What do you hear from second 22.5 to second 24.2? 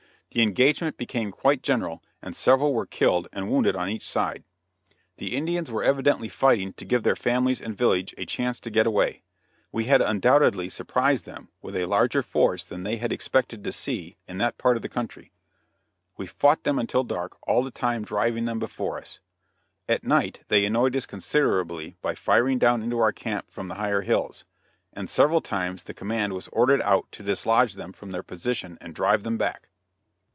down into our camp from the higher